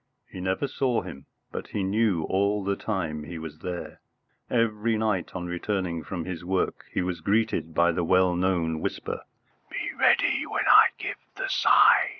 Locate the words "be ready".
9.69-10.43